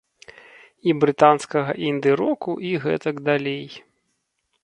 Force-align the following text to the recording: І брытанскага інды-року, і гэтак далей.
І 0.89 0.95
брытанскага 1.01 1.75
інды-року, 1.89 2.51
і 2.69 2.73
гэтак 2.85 3.15
далей. 3.31 3.67